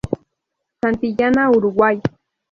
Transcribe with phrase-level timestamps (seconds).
[0.81, 2.01] Santillana Uruguay.